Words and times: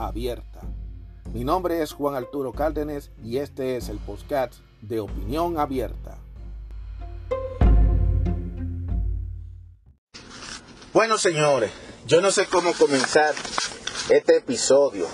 abierta. 0.00 0.60
Mi 1.32 1.44
nombre 1.44 1.82
es 1.82 1.92
Juan 1.92 2.14
Arturo 2.14 2.52
Cárdenas 2.52 3.10
y 3.22 3.38
este 3.38 3.76
es 3.76 3.88
el 3.88 3.98
podcast 3.98 4.54
de 4.80 5.00
Opinión 5.00 5.58
Abierta. 5.58 6.18
Bueno, 10.92 11.18
señores, 11.18 11.70
yo 12.06 12.20
no 12.20 12.32
sé 12.32 12.46
cómo 12.46 12.72
comenzar 12.72 13.34
este 14.08 14.38
episodio, 14.38 15.06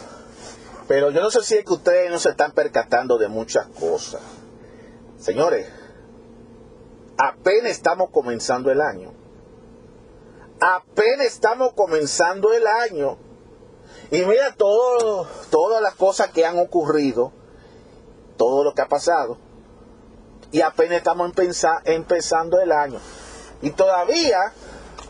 pero 0.89 1.11
yo 1.11 1.21
no 1.21 1.31
sé 1.31 1.43
si 1.43 1.57
es 1.57 1.65
que 1.65 1.75
ustedes 1.75 2.11
no 2.11 2.19
se 2.19 2.31
están 2.31 2.53
percatando 2.53 3.19
de 3.19 3.29
muchas 3.29 3.67
cosas. 3.67 4.23
Señores, 5.19 5.69
apenas 7.19 7.73
estamos 7.73 8.09
comenzando 8.11 8.71
el 8.71 8.81
año. 8.81 9.13
Apenas 10.61 11.27
estamos 11.27 11.75
comenzando 11.75 12.55
el 12.55 12.67
año. 12.67 13.19
Y 14.11 14.25
mira 14.25 14.55
todas 14.57 15.83
las 15.83 15.95
cosas 15.95 16.31
que 16.31 16.47
han 16.47 16.59
ocurrido, 16.59 17.33
todo 18.37 18.65
lo 18.65 18.75
que 18.75 18.83
ha 18.83 18.89
pasado. 18.89 19.39
Y 20.53 20.61
apenas 20.61 20.99
estamos 20.99 21.33
empezando 21.85 22.61
el 22.61 22.73
año. 22.73 22.99
Y 23.63 23.71
todavía 23.71 24.39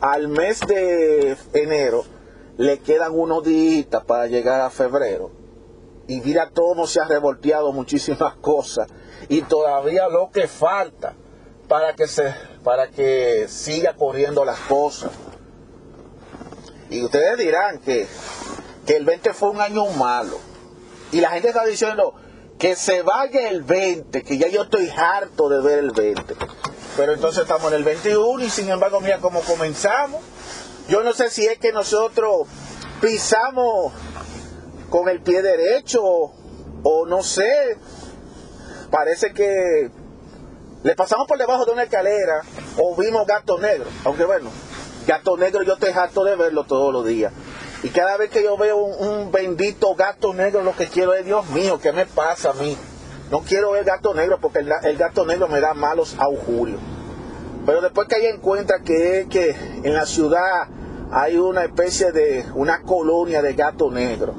al 0.01 0.29
mes 0.29 0.61
de 0.61 1.37
enero 1.53 2.05
le 2.57 2.79
quedan 2.79 3.13
unos 3.13 3.45
días 3.45 3.87
para 4.07 4.27
llegar 4.27 4.61
a 4.61 4.71
febrero. 4.71 5.31
Y 6.09 6.21
mira 6.21 6.51
cómo 6.55 6.87
se 6.87 7.01
ha 7.01 7.05
revolteado 7.05 7.73
muchísimas 7.73 8.35
cosas. 8.41 8.89
Y 9.29 9.43
todavía 9.43 10.09
lo 10.09 10.31
que 10.31 10.47
falta 10.47 11.15
para 11.69 11.95
que 11.95 12.07
se 12.07 12.33
para 12.63 12.89
que 12.89 13.47
siga 13.49 13.95
corriendo 13.95 14.45
las 14.45 14.59
cosas. 14.61 15.13
Y 16.91 17.05
ustedes 17.05 17.39
dirán 17.39 17.79
que, 17.79 18.07
que 18.87 18.97
el 18.97 19.05
20 19.05 19.35
fue 19.35 19.51
un 19.51 19.61
año 19.61 19.85
malo. 19.87 20.39
Y 21.13 21.21
la 21.21 21.31
gente 21.31 21.49
está 21.49 21.65
diciendo 21.65 22.15
que 22.59 22.77
se 22.77 23.03
vaya 23.03 23.49
el 23.49 23.63
20, 23.63 24.23
que 24.23 24.39
ya 24.39 24.49
yo 24.49 24.63
estoy 24.63 24.89
harto 24.91 25.49
de 25.49 25.61
ver 25.61 25.81
el 25.81 25.91
20. 25.91 26.35
Pero 26.97 27.13
entonces 27.13 27.43
estamos 27.43 27.71
en 27.73 27.79
el 27.79 27.85
21 27.85 28.43
y 28.43 28.49
sin 28.49 28.71
embargo 28.71 29.01
mira 29.01 29.19
cómo 29.19 29.41
comenzamos. 29.41 30.23
Yo 30.89 31.03
no 31.03 31.13
sé 31.13 31.31
si 31.31 31.45
es 31.47 31.59
que 31.59 31.73
nosotros 31.73 32.47
pisamos 33.01 33.93
con 34.89 35.09
el 35.09 35.21
pie 35.21 35.43
derecho 35.43 36.03
o 36.03 37.07
no 37.07 37.23
sé. 37.23 37.77
Parece 38.91 39.33
que 39.33 39.91
le 40.85 40.95
pasamos 40.95 41.27
por 41.27 41.37
debajo 41.37 41.65
de 41.67 41.73
una 41.73 41.83
escalera 41.83 42.43
o 42.79 42.95
vimos 42.97 43.27
gato 43.27 43.59
negro. 43.59 43.87
Aunque 44.05 44.25
bueno, 44.25 44.51
gato 45.07 45.37
negro 45.37 45.63
yo 45.63 45.75
estoy 45.75 45.91
harto 45.91 46.25
de 46.25 46.37
verlo 46.37 46.65
todos 46.65 46.93
los 46.93 47.05
días. 47.05 47.33
Y 47.83 47.89
cada 47.91 48.17
vez 48.17 48.31
que 48.31 48.43
yo 48.43 48.57
veo 48.57 48.77
un, 48.77 49.31
bendito 49.31 49.95
gato 49.95 50.33
negro, 50.33 50.63
lo 50.63 50.75
que 50.75 50.87
quiero 50.87 51.15
es, 51.15 51.25
Dios 51.25 51.49
mío, 51.51 51.79
¿qué 51.81 51.93
me 51.93 52.07
pasa 52.07 52.51
a 52.51 52.55
mí? 52.55 52.77
No 53.31 53.41
quiero 53.41 53.73
ver 53.73 53.85
gato 53.85 54.15
negro 54.15 54.39
porque 54.41 54.61
el, 54.61 54.97
gato 54.97 55.27
negro 55.27 55.49
me 55.49 55.61
da 55.61 55.75
malos 55.75 56.17
augurios. 56.19 56.81
Pero 57.67 57.81
después 57.81 58.09
que 58.09 58.17
ahí 58.17 58.27
encuentra 58.27 58.79
que, 58.85 59.27
que 59.29 59.51
en 59.83 59.93
la 59.93 60.07
ciudad 60.07 60.69
hay 61.11 61.37
una 61.37 61.65
especie 61.65 62.13
de 62.13 62.47
una 62.55 62.83
colonia 62.83 63.43
de 63.43 63.55
gato 63.55 63.91
negro. 63.91 64.35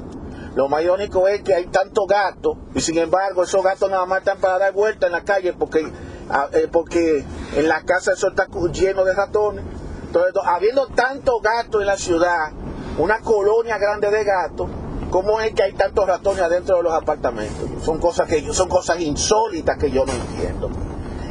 Lo 0.54 0.68
más 0.68 0.82
irónico 0.82 1.28
es 1.28 1.42
que 1.42 1.54
hay 1.54 1.66
tantos 1.66 2.06
gatos 2.08 2.56
y 2.74 2.80
sin 2.80 2.98
embargo 2.98 3.44
esos 3.44 3.62
gatos 3.62 3.90
nada 3.90 4.06
más 4.06 4.20
están 4.20 4.38
para 4.38 4.58
dar 4.58 4.72
vuelta 4.72 5.06
en 5.06 5.12
la 5.12 5.22
calle 5.22 5.52
porque, 5.52 5.86
ah, 6.30 6.48
eh, 6.52 6.68
porque 6.70 7.24
en 7.54 7.68
la 7.68 7.82
casa 7.82 8.12
eso 8.12 8.28
está 8.28 8.46
lleno 8.72 9.04
de 9.04 9.14
ratones. 9.14 9.64
Entonces, 10.06 10.32
habiendo 10.44 10.86
tantos 10.88 11.40
gatos 11.42 11.82
en 11.82 11.86
la 11.86 11.96
ciudad, 11.96 12.50
una 12.98 13.20
colonia 13.20 13.78
grande 13.78 14.10
de 14.10 14.24
gatos, 14.24 14.68
¿cómo 15.10 15.40
es 15.40 15.54
que 15.54 15.62
hay 15.62 15.72
tantos 15.72 16.06
ratones 16.06 16.42
adentro 16.42 16.76
de 16.76 16.82
los 16.82 16.92
apartamentos? 16.92 17.84
Son 17.84 17.98
cosas, 17.98 18.28
que, 18.28 18.42
son 18.52 18.68
cosas 18.68 19.00
insólitas 19.00 19.78
que 19.78 19.90
yo 19.90 20.04
no 20.04 20.12
entiendo. 20.12 20.70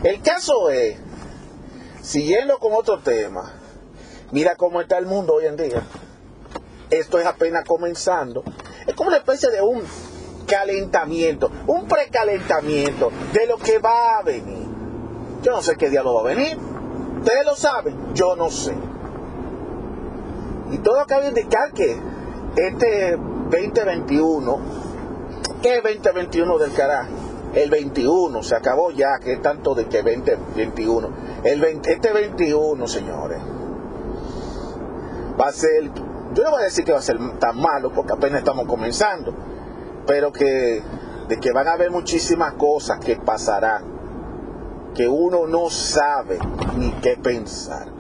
El 0.04 0.22
caso 0.22 0.70
es, 0.70 0.98
siguiendo 2.02 2.58
con 2.60 2.74
otro 2.74 3.00
tema, 3.00 3.52
mira 4.32 4.56
cómo 4.56 4.80
está 4.80 4.98
el 4.98 5.06
mundo 5.06 5.36
hoy 5.36 5.46
en 5.46 5.58
día. 5.58 5.84
Esto 6.90 7.20
es 7.20 7.26
apenas 7.26 7.66
comenzando. 7.66 8.44
Es 8.86 8.96
como 8.96 9.10
una 9.10 9.18
especie 9.18 9.50
de 9.52 9.62
un 9.62 9.84
calentamiento, 10.48 11.52
un 11.68 11.86
precalentamiento 11.86 13.12
de 13.34 13.46
lo 13.46 13.58
que 13.58 13.80
va 13.80 14.20
a 14.20 14.24
venir. 14.24 14.66
Yo 15.44 15.52
no 15.52 15.62
sé 15.62 15.76
qué 15.76 15.90
día 15.90 16.02
lo 16.02 16.14
va 16.14 16.22
a 16.22 16.36
venir. 16.36 16.58
Ustedes 17.18 17.46
lo 17.46 17.56
saben, 17.58 18.14
yo 18.14 18.38
no 18.38 18.50
sé. 18.50 18.74
Y 20.72 20.78
todo 20.80 21.06
cabe 21.08 21.30
indicar 21.30 21.72
que 21.74 21.98
este 22.56 23.18
2021, 23.18 24.60
¿qué 25.62 25.82
2021 25.82 26.58
del 26.58 26.74
carajo? 26.74 27.10
El 27.54 27.70
21, 27.70 28.44
se 28.44 28.56
acabó 28.56 28.92
ya, 28.92 29.20
que 29.24 29.34
es 29.34 29.42
tanto 29.42 29.74
de 29.74 29.86
que 29.86 30.04
2021. 30.04 31.10
El 31.44 31.64
este 31.64 32.12
21, 32.12 32.88
señores, 32.88 33.40
va 35.40 35.48
a 35.48 35.52
ser, 35.52 35.92
yo 36.34 36.44
no 36.44 36.52
voy 36.52 36.62
a 36.62 36.66
decir 36.66 36.84
que 36.84 36.92
va 36.92 37.00
a 37.00 37.02
ser 37.02 37.18
tan 37.40 37.58
malo, 37.58 37.92
porque 37.94 38.14
apenas 38.14 38.40
estamos 38.40 38.66
comenzando, 38.66 39.34
pero 40.06 40.32
que 40.32 40.82
de 41.28 41.38
que 41.40 41.52
van 41.52 41.68
a 41.68 41.74
haber 41.74 41.92
muchísimas 41.92 42.54
cosas 42.54 43.00
que 43.00 43.18
pasarán 43.18 43.98
que 44.96 45.08
uno 45.08 45.46
no 45.46 45.70
sabe 45.70 46.40
ni 46.76 46.92
qué 46.94 47.18
pensar. 47.18 47.97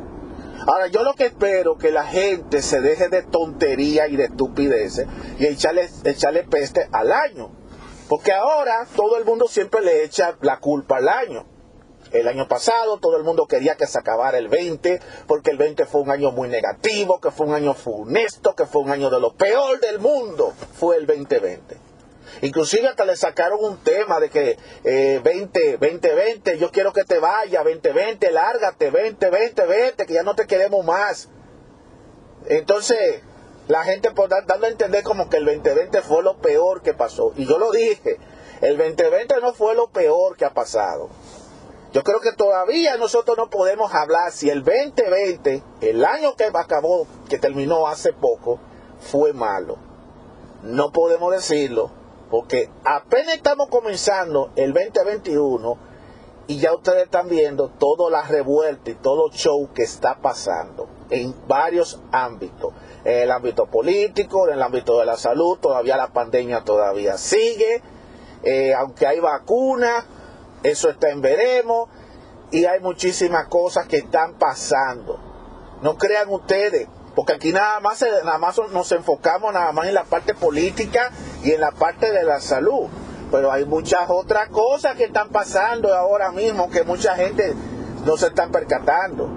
Ahora, 0.68 0.88
yo 0.88 1.04
lo 1.04 1.14
que 1.14 1.28
espero 1.28 1.78
que 1.78 1.92
la 1.92 2.04
gente 2.04 2.62
se 2.62 2.82
deje 2.82 3.08
de 3.08 3.24
tontería 3.24 4.10
y 4.10 4.18
de 4.18 4.26
estupideces 4.26 5.08
y 5.40 5.46
echarle, 5.46 5.90
echarle 6.04 6.44
peste 6.44 6.90
al 6.92 7.14
año. 7.14 7.50
Porque 8.10 8.34
ahora 8.34 8.86
todo 8.94 9.18
el 9.18 9.24
mundo 9.24 9.48
siempre 9.48 9.82
le 9.82 10.04
echa 10.04 10.36
la 10.42 10.60
culpa 10.60 10.98
al 10.98 11.08
año. 11.08 11.46
El 12.12 12.28
año 12.28 12.50
pasado 12.50 13.00
todo 13.00 13.16
el 13.16 13.24
mundo 13.24 13.48
quería 13.48 13.76
que 13.76 13.88
se 13.88 13.98
acabara 13.98 14.38
el 14.38 14.50
20, 14.50 15.00
porque 15.26 15.52
el 15.52 15.58
20 15.58 15.86
fue 15.86 16.02
un 16.02 16.12
año 16.12 16.32
muy 16.32 16.50
negativo, 16.50 17.22
que 17.22 17.32
fue 17.32 17.48
un 17.48 17.54
año 17.54 17.74
funesto, 17.74 18.54
que 18.54 18.66
fue 18.66 18.82
un 18.82 18.92
año 18.92 19.10
de 19.10 19.22
lo 19.22 19.36
peor 19.36 19.80
del 19.80 20.00
mundo, 20.00 20.54
fue 20.74 20.98
el 20.98 21.08
2020. 21.08 21.87
Inclusive 22.42 22.88
hasta 22.88 23.06
le 23.06 23.16
sacaron 23.16 23.60
un 23.64 23.78
tema 23.78 24.20
de 24.20 24.30
que 24.30 24.58
eh, 24.84 25.22
20, 25.24 25.78
20, 25.78 26.16
20, 26.16 26.58
yo 26.58 26.72
quiero 26.72 26.94
que 26.94 27.04
te 27.04 27.20
vaya, 27.20 27.64
20, 27.64 27.92
20, 27.92 28.32
lárgate, 28.32 28.92
20, 28.92 29.30
20, 29.30 29.66
20, 29.66 30.06
que 30.06 30.14
ya 30.14 30.24
no 30.24 30.36
te 30.36 30.46
queremos 30.46 30.86
más. 30.86 31.30
Entonces, 32.46 33.22
la 33.68 33.84
gente 33.84 34.12
por 34.12 34.30
dando 34.30 34.66
a 34.66 34.70
entender 34.70 35.04
como 35.04 35.30
que 35.30 35.38
el 35.38 35.46
2020 35.46 36.02
fue 36.02 36.24
lo 36.24 36.38
peor 36.38 36.82
que 36.82 36.94
pasó. 36.94 37.34
Y 37.36 37.46
yo 37.46 37.58
lo 37.58 37.72
dije, 37.72 38.18
el 38.62 38.78
2020 38.78 39.42
no 39.42 39.54
fue 39.54 39.76
lo 39.76 39.90
peor 39.90 40.38
que 40.38 40.46
ha 40.46 40.54
pasado. 40.54 41.10
Yo 41.94 42.04
creo 42.04 42.20
que 42.20 42.34
todavía 42.34 42.98
nosotros 42.98 43.38
no 43.38 43.50
podemos 43.50 43.94
hablar 43.94 44.32
si 44.32 44.50
el 44.50 44.64
2020, 44.64 45.64
el 45.82 46.06
año 46.06 46.36
que 46.36 46.46
acabó, 46.54 47.08
que 47.30 47.40
terminó 47.40 47.88
hace 47.88 48.14
poco, 48.14 48.60
fue 49.00 49.34
malo. 49.34 49.78
No 50.64 50.92
podemos 50.92 51.32
decirlo 51.32 51.97
porque 52.30 52.70
apenas 52.84 53.36
estamos 53.36 53.68
comenzando 53.70 54.52
el 54.56 54.74
2021 54.74 55.78
y 56.48 56.60
ya 56.60 56.74
ustedes 56.74 57.04
están 57.04 57.28
viendo 57.28 57.70
toda 57.70 58.10
la 58.10 58.22
revuelta 58.24 58.90
y 58.90 58.96
todo 58.96 59.28
el 59.28 59.34
show 59.34 59.70
que 59.74 59.84
está 59.84 60.20
pasando 60.22 60.88
en 61.10 61.36
varios 61.48 62.02
ámbitos. 62.12 62.74
En 63.04 63.24
el 63.24 63.32
ámbito 63.32 63.66
político, 63.66 64.48
en 64.48 64.56
el 64.56 64.62
ámbito 64.62 65.00
de 65.00 65.06
la 65.06 65.18
salud, 65.18 65.58
todavía 65.60 65.98
la 65.98 66.14
pandemia 66.14 66.64
todavía 66.64 67.18
sigue. 67.18 67.82
Eh, 68.44 68.74
aunque 68.74 69.08
hay 69.08 69.20
vacuna, 69.20 70.06
eso 70.64 70.90
está 70.90 71.10
en 71.10 71.22
veremos. 71.22 71.90
Y 72.52 72.64
hay 72.64 72.80
muchísimas 72.80 73.48
cosas 73.48 73.88
que 73.88 73.98
están 73.98 74.36
pasando. 74.36 75.20
No 75.82 75.98
crean 75.98 76.30
ustedes 76.30 76.88
porque 77.18 77.34
aquí 77.34 77.52
nada 77.52 77.80
más, 77.80 78.06
nada 78.24 78.38
más 78.38 78.62
nos 78.72 78.92
enfocamos 78.92 79.52
nada 79.52 79.72
más 79.72 79.88
en 79.88 79.96
la 79.96 80.04
parte 80.04 80.36
política 80.36 81.10
y 81.44 81.52
en 81.52 81.62
la 81.62 81.72
parte 81.72 82.12
de 82.12 82.24
la 82.24 82.40
salud. 82.40 82.86
Pero 83.32 83.52
hay 83.52 83.66
muchas 83.66 84.08
otras 84.08 84.50
cosas 84.50 84.96
que 84.96 85.06
están 85.06 85.30
pasando 85.30 85.92
ahora 85.96 86.32
mismo 86.32 86.70
que 86.70 86.84
mucha 86.84 87.16
gente 87.16 87.56
no 88.06 88.18
se 88.18 88.28
está 88.28 88.50
percatando. 88.50 89.28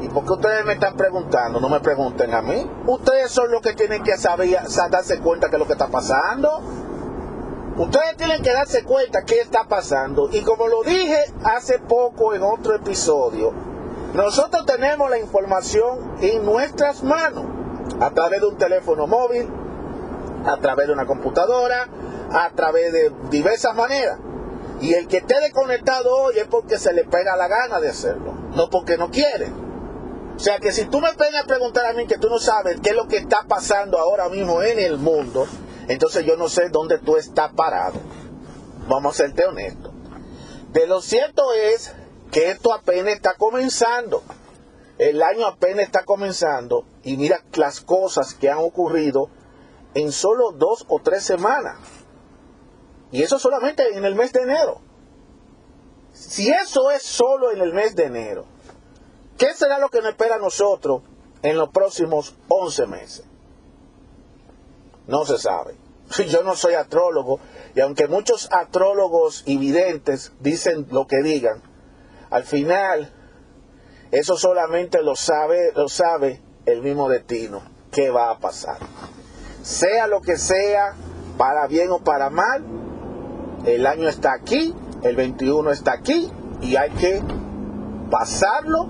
¿Y 0.00 0.08
por 0.10 0.24
qué 0.24 0.32
ustedes 0.34 0.64
me 0.64 0.74
están 0.74 0.96
preguntando? 0.96 1.58
No 1.58 1.68
me 1.68 1.80
pregunten 1.80 2.32
a 2.34 2.40
mí. 2.40 2.70
Ustedes 2.86 3.32
son 3.32 3.50
los 3.50 3.62
que 3.62 3.72
tienen 3.72 4.04
que 4.04 4.16
saber, 4.16 4.60
darse 4.88 5.18
cuenta 5.18 5.48
de 5.48 5.58
lo 5.58 5.66
que 5.66 5.72
está 5.72 5.88
pasando. 5.88 6.60
Ustedes 7.78 8.16
tienen 8.16 8.42
que 8.42 8.52
darse 8.52 8.84
cuenta 8.84 9.24
qué 9.24 9.40
está 9.40 9.64
pasando. 9.64 10.28
Y 10.30 10.42
como 10.42 10.68
lo 10.68 10.84
dije 10.84 11.18
hace 11.42 11.80
poco 11.80 12.32
en 12.32 12.44
otro 12.44 12.76
episodio, 12.76 13.71
nosotros 14.14 14.66
tenemos 14.66 15.08
la 15.08 15.18
información 15.18 16.16
en 16.20 16.44
nuestras 16.44 17.02
manos, 17.02 17.46
a 18.00 18.10
través 18.10 18.40
de 18.40 18.46
un 18.46 18.58
teléfono 18.58 19.06
móvil, 19.06 19.48
a 20.44 20.56
través 20.58 20.86
de 20.86 20.92
una 20.92 21.06
computadora, 21.06 21.88
a 22.30 22.50
través 22.50 22.92
de 22.92 23.10
diversas 23.30 23.74
maneras. 23.74 24.18
Y 24.80 24.94
el 24.94 25.06
que 25.08 25.18
esté 25.18 25.40
desconectado 25.40 26.14
hoy 26.14 26.38
es 26.38 26.46
porque 26.46 26.78
se 26.78 26.92
le 26.92 27.04
pega 27.04 27.36
la 27.36 27.48
gana 27.48 27.80
de 27.80 27.88
hacerlo, 27.88 28.34
no 28.54 28.68
porque 28.68 28.96
no 28.96 29.10
quiere. 29.10 29.50
O 30.36 30.38
sea 30.38 30.58
que 30.58 30.72
si 30.72 30.86
tú 30.86 31.00
me 31.00 31.12
vengas 31.12 31.44
a 31.44 31.46
preguntar 31.46 31.86
a 31.86 31.92
mí 31.92 32.06
que 32.06 32.18
tú 32.18 32.28
no 32.28 32.38
sabes 32.38 32.80
qué 32.82 32.90
es 32.90 32.96
lo 32.96 33.06
que 33.06 33.18
está 33.18 33.44
pasando 33.46 33.98
ahora 33.98 34.28
mismo 34.28 34.62
en 34.62 34.78
el 34.78 34.98
mundo, 34.98 35.46
entonces 35.88 36.24
yo 36.24 36.36
no 36.36 36.48
sé 36.48 36.68
dónde 36.70 36.98
tú 36.98 37.16
estás 37.16 37.52
parado. 37.52 37.94
Vamos 38.88 39.14
a 39.14 39.18
serte 39.18 39.46
honestos. 39.46 39.92
De 40.72 40.86
lo 40.86 41.00
cierto 41.00 41.52
es 41.52 41.92
que 42.32 42.50
esto 42.50 42.72
apenas 42.72 43.14
está 43.14 43.34
comenzando. 43.34 44.24
El 44.98 45.22
año 45.22 45.46
apenas 45.46 45.84
está 45.84 46.04
comenzando 46.04 46.84
y 47.04 47.16
mira 47.16 47.44
las 47.54 47.80
cosas 47.80 48.34
que 48.34 48.50
han 48.50 48.58
ocurrido 48.58 49.28
en 49.94 50.10
solo 50.10 50.52
dos 50.52 50.84
o 50.88 50.98
tres 51.00 51.22
semanas. 51.22 51.78
Y 53.10 53.22
eso 53.22 53.38
solamente 53.38 53.96
en 53.96 54.04
el 54.04 54.14
mes 54.14 54.32
de 54.32 54.42
enero. 54.42 54.80
Si 56.12 56.50
eso 56.50 56.90
es 56.90 57.02
solo 57.02 57.52
en 57.52 57.60
el 57.60 57.74
mes 57.74 57.94
de 57.94 58.04
enero, 58.04 58.46
¿qué 59.36 59.52
será 59.54 59.78
lo 59.78 59.90
que 59.90 60.00
nos 60.00 60.10
espera 60.10 60.36
a 60.36 60.38
nosotros 60.38 61.02
en 61.42 61.58
los 61.58 61.68
próximos 61.68 62.34
11 62.48 62.86
meses? 62.86 63.24
No 65.06 65.26
se 65.26 65.36
sabe. 65.36 65.76
Yo 66.28 66.42
no 66.44 66.56
soy 66.56 66.74
astrólogo 66.74 67.40
y 67.74 67.80
aunque 67.80 68.08
muchos 68.08 68.48
astrólogos 68.52 69.42
y 69.44 69.58
videntes 69.58 70.32
dicen 70.40 70.86
lo 70.90 71.06
que 71.06 71.22
digan, 71.22 71.71
al 72.32 72.44
final 72.44 73.12
eso 74.10 74.36
solamente 74.36 75.02
lo 75.02 75.14
sabe, 75.14 75.72
lo 75.76 75.88
sabe 75.88 76.42
el 76.64 76.82
mismo 76.82 77.08
destino, 77.08 77.62
qué 77.90 78.10
va 78.10 78.30
a 78.30 78.38
pasar. 78.38 78.78
Sea 79.62 80.06
lo 80.06 80.22
que 80.22 80.36
sea, 80.36 80.94
para 81.36 81.66
bien 81.66 81.90
o 81.90 81.98
para 82.00 82.30
mal, 82.30 82.64
el 83.66 83.86
año 83.86 84.08
está 84.08 84.32
aquí, 84.32 84.74
el 85.02 85.14
21 85.14 85.70
está 85.70 85.92
aquí 85.92 86.30
y 86.62 86.76
hay 86.76 86.90
que 86.90 87.22
pasarlo 88.10 88.88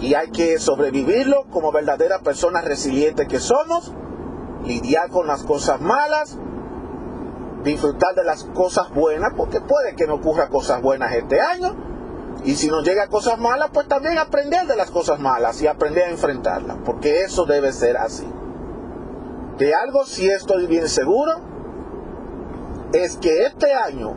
y 0.00 0.14
hay 0.14 0.30
que 0.30 0.58
sobrevivirlo 0.58 1.44
como 1.50 1.70
verdaderas 1.70 2.22
personas 2.22 2.64
resilientes 2.64 3.28
que 3.28 3.40
somos, 3.40 3.92
lidiar 4.64 5.10
con 5.10 5.26
las 5.26 5.42
cosas 5.42 5.82
malas, 5.82 6.38
disfrutar 7.62 8.14
de 8.14 8.24
las 8.24 8.44
cosas 8.44 8.92
buenas, 8.94 9.34
porque 9.36 9.60
puede 9.60 9.94
que 9.96 10.06
no 10.06 10.14
ocurra 10.14 10.48
cosas 10.48 10.80
buenas 10.80 11.14
este 11.14 11.40
año, 11.40 11.93
y 12.44 12.56
si 12.56 12.68
nos 12.68 12.84
llega 12.84 13.08
cosas 13.08 13.38
malas, 13.38 13.70
pues 13.72 13.88
también 13.88 14.18
aprender 14.18 14.66
de 14.66 14.76
las 14.76 14.90
cosas 14.90 15.18
malas 15.18 15.60
y 15.62 15.66
aprender 15.66 16.04
a 16.04 16.10
enfrentarlas, 16.10 16.78
porque 16.84 17.22
eso 17.22 17.46
debe 17.46 17.72
ser 17.72 17.96
así. 17.96 18.26
De 19.58 19.74
algo 19.74 20.04
si 20.04 20.28
estoy 20.28 20.66
bien 20.66 20.88
seguro, 20.88 21.32
es 22.92 23.16
que 23.16 23.46
este 23.46 23.72
año 23.72 24.14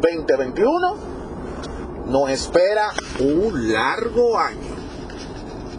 2021 0.00 0.96
nos 2.06 2.30
espera 2.30 2.90
un 3.20 3.72
largo 3.72 4.38
año. 4.38 4.72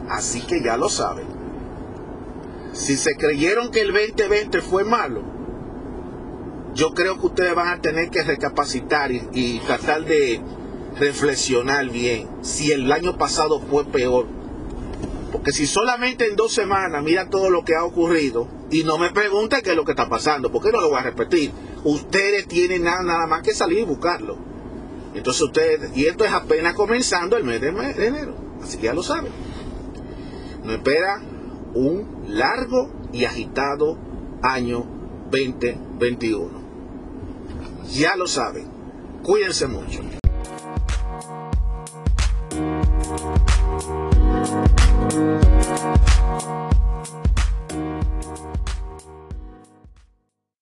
Así 0.10 0.42
que 0.42 0.62
ya 0.62 0.78
lo 0.78 0.90
saben. 0.90 1.26
Si 2.74 2.98
se 2.98 3.16
creyeron 3.16 3.72
que 3.72 3.82
el 3.82 3.94
2020 3.94 4.62
fue 4.62 4.84
malo, 4.84 5.22
yo 6.74 6.94
creo 6.94 7.20
que 7.20 7.28
ustedes 7.28 7.56
van 7.56 7.68
a 7.68 7.82
tener 7.82 8.10
que 8.10 8.24
recapacitar 8.24 9.12
y, 9.12 9.60
tratar 9.66 10.06
de 10.06 10.42
reflexionar 10.98 11.90
bien 11.90 12.28
si 12.42 12.72
el 12.72 12.92
año 12.92 13.18
pasado 13.18 13.60
fue 13.60 13.86
peor. 13.86 14.28
Porque 15.32 15.52
si 15.52 15.66
solamente 15.66 16.28
en 16.28 16.36
dos 16.36 16.54
semanas 16.54 17.04
mira 17.04 17.30
todo 17.30 17.50
lo 17.50 17.64
que 17.64 17.76
ha 17.76 17.84
ocurrido 17.84 18.48
y 18.70 18.84
no 18.84 18.98
me 18.98 19.12
pregunten 19.12 19.62
qué 19.64 19.72
es 19.72 19.76
lo 19.76 19.86
que 19.86 19.92
está 19.92 20.08
pasando, 20.08 20.52
porque 20.52 20.72
no 20.72 20.80
lo 20.80 20.90
voy 20.90 21.00
a 21.00 21.04
repetir 21.04 21.52
ustedes 21.84 22.48
tienen 22.48 22.84
nada, 22.84 23.04
nada 23.04 23.28
más 23.28 23.42
que 23.42 23.54
salir 23.54 23.80
y 23.80 23.84
buscarlo. 23.84 24.38
Entonces 25.14 25.42
ustedes, 25.44 25.96
y 25.96 26.06
esto 26.08 26.26
es 26.26 26.32
apenas 26.32 26.74
comenzando 26.74 27.38
el 27.38 27.44
mes 27.44 27.62
de, 27.62 27.68
enero, 27.68 28.36
así 28.62 28.78
que 28.78 28.86
ya 28.86 28.94
lo 28.94 29.04
saben. 29.04 29.32
Nos 30.64 30.76
espera 30.76 31.22
un 31.76 32.24
largo 32.28 32.90
y 33.12 33.26
agitado 33.26 33.98
año 34.42 34.86
2021. 35.30 36.64
Ya 37.92 38.16
lo 38.16 38.28
saben. 38.28 38.68
Cuídense 39.22 39.68
mucho. 39.68 40.23